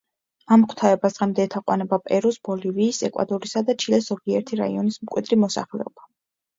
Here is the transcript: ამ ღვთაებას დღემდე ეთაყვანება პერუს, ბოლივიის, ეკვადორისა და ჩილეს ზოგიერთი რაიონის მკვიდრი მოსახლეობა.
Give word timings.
ამ 0.53 0.61
ღვთაებას 0.69 1.17
დღემდე 1.17 1.45
ეთაყვანება 1.49 2.01
პერუს, 2.09 2.41
ბოლივიის, 2.51 3.03
ეკვადორისა 3.11 3.65
და 3.71 3.79
ჩილეს 3.87 4.11
ზოგიერთი 4.13 4.63
რაიონის 4.65 5.03
მკვიდრი 5.07 5.45
მოსახლეობა. 5.49 6.13